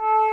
Bye. 0.00 0.29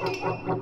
Yeah. 0.00 0.58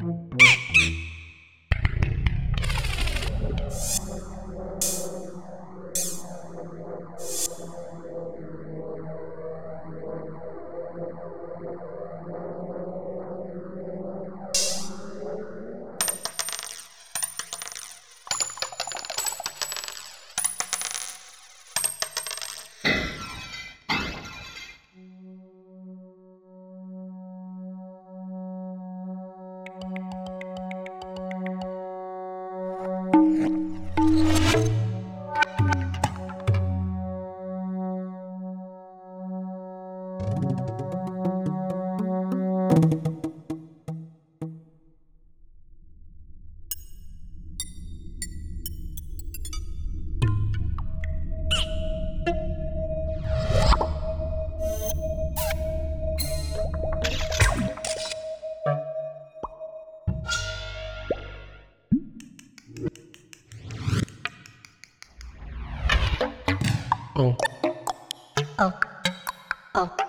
you 0.00 0.28
Oh. 67.20 67.34
Oh. 68.60 68.72
Oh. 69.74 70.07